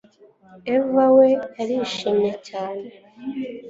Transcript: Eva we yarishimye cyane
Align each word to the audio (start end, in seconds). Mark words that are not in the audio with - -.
Eva 0.75 1.05
we 1.15 1.27
yarishimye 1.57 2.33
cyane 2.47 2.87